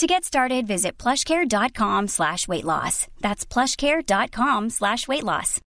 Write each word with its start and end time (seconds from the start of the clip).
To 0.00 0.06
get 0.06 0.24
started, 0.24 0.66
visit 0.66 0.96
plushcare.com 0.96 2.08
slash 2.08 2.48
weight 2.48 2.64
loss. 2.64 3.06
That's 3.20 3.44
plushcare.com 3.44 4.70
slash 4.70 5.06
weight 5.06 5.24
loss. 5.24 5.60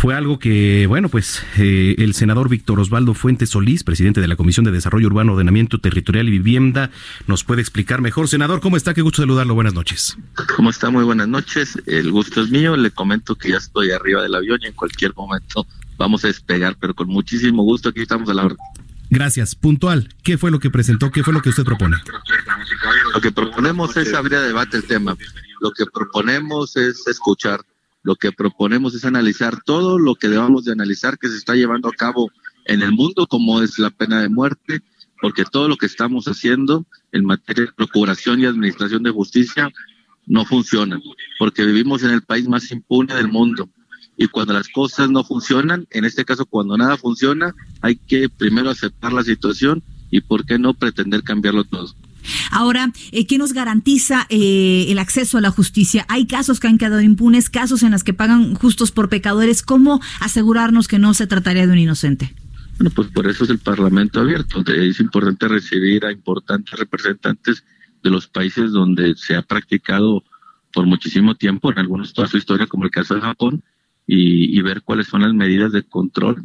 Fue 0.00 0.14
algo 0.14 0.38
que, 0.38 0.86
bueno, 0.86 1.08
pues 1.08 1.42
eh, 1.58 1.96
el 1.98 2.14
senador 2.14 2.48
Víctor 2.48 2.78
Osvaldo 2.78 3.14
Fuentes 3.14 3.50
Solís, 3.50 3.82
presidente 3.82 4.20
de 4.20 4.28
la 4.28 4.36
Comisión 4.36 4.64
de 4.64 4.70
Desarrollo 4.70 5.08
Urbano, 5.08 5.32
Ordenamiento 5.32 5.78
Territorial 5.78 6.28
y 6.28 6.30
Vivienda, 6.30 6.92
nos 7.26 7.42
puede 7.42 7.62
explicar 7.62 8.00
mejor. 8.00 8.28
Senador, 8.28 8.60
¿cómo 8.60 8.76
está? 8.76 8.94
Qué 8.94 9.02
gusto 9.02 9.22
saludarlo. 9.22 9.54
Buenas 9.54 9.74
noches. 9.74 10.16
¿Cómo 10.54 10.70
está? 10.70 10.88
Muy 10.88 11.02
buenas 11.02 11.26
noches. 11.26 11.82
El 11.86 12.12
gusto 12.12 12.42
es 12.42 12.50
mío. 12.50 12.76
Le 12.76 12.92
comento 12.92 13.34
que 13.34 13.50
ya 13.50 13.56
estoy 13.56 13.90
arriba 13.90 14.22
del 14.22 14.36
avión 14.36 14.60
y 14.62 14.66
en 14.66 14.74
cualquier 14.74 15.16
momento 15.16 15.66
vamos 15.98 16.22
a 16.22 16.28
despegar, 16.28 16.76
pero 16.78 16.94
con 16.94 17.08
muchísimo 17.08 17.64
gusto 17.64 17.88
aquí 17.88 18.02
estamos 18.02 18.30
a 18.30 18.34
la 18.34 18.44
hora. 18.44 18.56
Gracias. 19.12 19.54
Puntual, 19.54 20.08
¿qué 20.24 20.38
fue 20.38 20.50
lo 20.50 20.58
que 20.58 20.70
presentó? 20.70 21.10
¿Qué 21.10 21.22
fue 21.22 21.34
lo 21.34 21.42
que 21.42 21.50
usted 21.50 21.64
propone? 21.64 21.98
Lo 23.12 23.20
que 23.20 23.30
proponemos 23.30 23.94
es 23.98 24.14
abrir 24.14 24.36
a 24.36 24.40
debate 24.40 24.78
el 24.78 24.84
tema. 24.84 25.14
Lo 25.60 25.70
que 25.70 25.84
proponemos 25.84 26.78
es 26.78 27.06
escuchar. 27.06 27.60
Lo 28.02 28.16
que 28.16 28.32
proponemos 28.32 28.94
es 28.94 29.04
analizar 29.04 29.62
todo 29.64 29.98
lo 29.98 30.14
que 30.14 30.30
debamos 30.30 30.64
de 30.64 30.72
analizar 30.72 31.18
que 31.18 31.28
se 31.28 31.36
está 31.36 31.54
llevando 31.54 31.90
a 31.90 31.92
cabo 31.92 32.30
en 32.64 32.80
el 32.80 32.92
mundo, 32.92 33.26
como 33.26 33.60
es 33.60 33.78
la 33.78 33.90
pena 33.90 34.22
de 34.22 34.30
muerte, 34.30 34.80
porque 35.20 35.44
todo 35.44 35.68
lo 35.68 35.76
que 35.76 35.84
estamos 35.84 36.24
haciendo 36.24 36.86
en 37.12 37.26
materia 37.26 37.66
de 37.66 37.72
procuración 37.72 38.40
y 38.40 38.46
administración 38.46 39.02
de 39.02 39.10
justicia 39.10 39.70
no 40.24 40.46
funciona, 40.46 40.98
porque 41.38 41.66
vivimos 41.66 42.02
en 42.02 42.12
el 42.12 42.22
país 42.22 42.48
más 42.48 42.70
impune 42.70 43.14
del 43.14 43.28
mundo 43.28 43.68
y 44.16 44.28
cuando 44.28 44.52
las 44.52 44.68
cosas 44.68 45.10
no 45.10 45.24
funcionan, 45.24 45.86
en 45.90 46.04
este 46.04 46.24
caso 46.24 46.46
cuando 46.46 46.76
nada 46.76 46.96
funciona, 46.96 47.54
hay 47.80 47.96
que 47.96 48.28
primero 48.28 48.70
aceptar 48.70 49.12
la 49.12 49.22
situación 49.22 49.82
y 50.10 50.20
por 50.20 50.44
qué 50.44 50.58
no 50.58 50.74
pretender 50.74 51.22
cambiarlo 51.22 51.64
todo. 51.64 51.94
Ahora, 52.50 52.92
eh, 53.10 53.26
¿qué 53.26 53.38
nos 53.38 53.52
garantiza 53.52 54.26
eh, 54.28 54.86
el 54.88 54.98
acceso 54.98 55.38
a 55.38 55.40
la 55.40 55.50
justicia? 55.50 56.04
Hay 56.08 56.26
casos 56.26 56.60
que 56.60 56.68
han 56.68 56.78
quedado 56.78 57.00
impunes, 57.00 57.50
casos 57.50 57.82
en 57.82 57.90
los 57.90 58.04
que 58.04 58.14
pagan 58.14 58.54
justos 58.54 58.92
por 58.92 59.08
pecadores. 59.08 59.62
¿Cómo 59.62 60.00
asegurarnos 60.20 60.86
que 60.86 60.98
no 60.98 61.14
se 61.14 61.26
trataría 61.26 61.66
de 61.66 61.72
un 61.72 61.78
inocente? 61.78 62.34
Bueno, 62.76 62.90
pues 62.94 63.08
por 63.08 63.26
eso 63.26 63.44
es 63.44 63.50
el 63.50 63.58
Parlamento 63.58 64.20
abierto. 64.20 64.62
Es 64.72 65.00
importante 65.00 65.48
recibir 65.48 66.04
a 66.04 66.12
importantes 66.12 66.78
representantes 66.78 67.64
de 68.02 68.10
los 68.10 68.28
países 68.28 68.70
donde 68.70 69.14
se 69.16 69.34
ha 69.34 69.42
practicado 69.42 70.24
por 70.72 70.86
muchísimo 70.86 71.34
tiempo, 71.34 71.70
en 71.70 71.78
algunos 71.78 72.12
toda 72.12 72.28
su 72.28 72.38
historia, 72.38 72.66
como 72.66 72.84
el 72.84 72.90
caso 72.90 73.14
de 73.14 73.20
Japón, 73.20 73.62
y, 74.06 74.60
ver 74.62 74.82
cuáles 74.82 75.06
son 75.06 75.22
las 75.22 75.32
medidas 75.32 75.72
de 75.72 75.82
control 75.82 76.42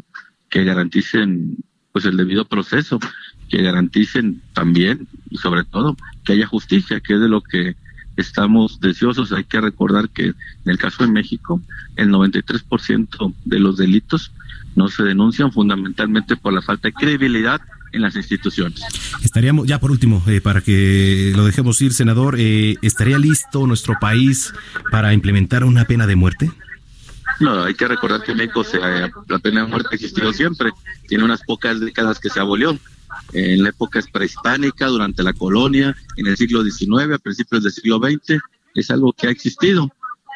que 0.50 0.64
garanticen 0.64 1.58
pues 1.92 2.06
el 2.06 2.18
debido 2.18 2.46
proceso, 2.46 3.00
que 3.50 3.62
garanticen 3.62 4.42
también 4.54 5.08
y 5.30 5.38
sobre 5.38 5.64
todo 5.64 5.98
que 6.24 6.34
haya 6.34 6.48
justicia, 6.48 7.00
que 7.00 7.16
es 7.16 7.20
de 7.20 7.30
lo 7.30 7.42
que 7.42 7.76
estamos 8.16 8.80
deseosos. 8.80 9.32
Hay 9.32 9.46
que 9.46 9.62
recordar 9.62 10.10
que 10.10 10.28
en 10.28 10.36
el 10.66 10.78
caso 10.78 11.04
de 11.04 11.12
México, 11.12 11.62
el 11.96 12.10
93% 12.10 13.34
de 13.46 13.60
los 13.60 13.78
delitos 13.78 14.32
no 14.76 14.88
se 14.90 15.04
denuncian 15.04 15.52
fundamentalmente 15.52 16.36
por 16.36 16.54
la 16.54 16.62
falta 16.62 16.88
de 16.90 16.94
credibilidad 16.94 17.60
en 17.94 18.02
las 18.02 18.16
instituciones. 18.16 18.82
Estaríamos, 19.24 19.68
ya 19.68 19.80
por 19.80 19.92
último, 19.92 20.22
eh, 20.28 20.42
para 20.42 20.62
que 20.62 21.34
lo 21.36 21.46
dejemos 21.46 21.82
ir, 21.82 21.94
senador, 21.94 22.36
eh, 22.38 22.76
¿estaría 22.82 23.18
listo 23.18 23.66
nuestro 23.66 23.96
país 24.00 24.54
para 24.92 25.14
implementar 25.14 25.64
una 25.64 25.86
pena 25.86 26.06
de 26.06 26.16
muerte? 26.16 26.52
No, 27.40 27.64
hay 27.64 27.76
que 27.76 27.88
recordar 27.88 28.24
que 28.24 28.34
México 28.34 28.64
se, 28.64 28.80
la 28.80 29.40
pena 29.40 29.62
de 29.62 29.68
muerte 29.68 29.90
ha 29.92 29.96
existido 29.96 30.34
siempre. 30.34 30.72
Tiene 31.08 31.24
unas 31.24 31.42
pocas 31.44 31.80
décadas 31.80 32.20
que 32.20 32.30
se 32.30 32.40
abolió. 32.40 32.78
En 33.34 33.64
la 33.64 33.70
época 33.70 34.00
prehispánica, 34.12 34.88
durante 34.88 35.24
la 35.24 35.34
colonia, 35.34 35.96
en 36.16 36.28
el 36.28 36.38
siglo 36.38 36.64
XIX, 36.64 37.14
a 37.14 37.18
principios 37.20 37.64
del 37.64 37.72
siglo 37.72 38.00
XX, 38.00 38.40
es 38.74 38.92
algo 38.92 39.14
que 39.14 39.28
ha 39.28 39.32
existido. 39.32 39.92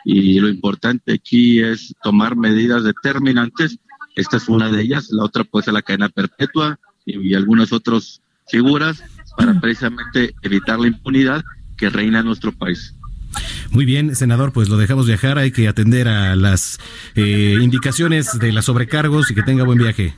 Y 0.06 0.40
lo 0.40 0.50
importante 0.50 1.14
aquí 1.14 1.62
es 1.62 1.94
tomar 2.04 2.36
medidas 2.36 2.84
determinantes. 2.84 3.78
Esta 4.16 4.38
es 4.38 4.48
una 4.48 4.72
de 4.72 4.82
ellas. 4.82 5.10
La 5.12 5.24
otra 5.24 5.44
puede 5.44 5.66
ser 5.66 5.74
la 5.74 5.82
cadena 5.82 6.10
perpetua 6.10 6.80
y, 7.06 7.30
y 7.30 7.34
algunas 7.34 7.72
otras 7.74 8.22
figuras 8.48 9.04
para 9.38 9.60
precisamente 9.60 10.36
evitar 10.42 10.80
la 10.80 10.88
impunidad 10.88 11.44
que 11.78 11.90
reina 11.90 12.20
en 12.20 12.26
nuestro 12.26 12.52
país. 12.52 12.96
Muy 13.72 13.86
bien, 13.86 14.16
senador, 14.16 14.52
pues 14.52 14.70
lo 14.70 14.78
dejamos 14.78 15.08
viajar. 15.08 15.38
Hay 15.38 15.52
que 15.52 15.68
atender 15.68 16.08
a 16.08 16.36
las 16.36 16.80
eh, 17.16 17.58
indicaciones 17.62 18.38
de 18.40 18.52
las 18.52 18.66
sobrecargos 18.66 19.32
y 19.32 19.36
que 19.36 19.44
tenga 19.44 19.64
buen 19.64 19.78
viaje. 19.78 20.14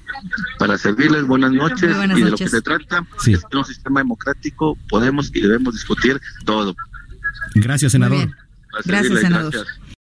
Para 0.57 0.78
servirles, 0.78 1.25
buenas 1.28 1.51
noches. 1.51 1.84
y 1.84 2.22
de 2.22 2.29
lo 2.31 2.38
que 2.38 2.47
se 2.47 2.62
trata 2.62 3.06
sí. 3.19 3.34
es 3.34 3.41
que 3.41 3.47
en 3.51 3.57
un 3.59 3.66
sistema 3.66 4.00
democrático 4.00 4.78
podemos 4.90 5.31
y 5.34 5.41
debemos 5.41 5.74
discutir 5.74 6.19
todo. 6.46 6.75
Gracias, 7.56 7.91
senador. 7.91 8.29
Gracias, 8.85 9.19
senador. 9.19 9.53
Gracias. 9.53 9.93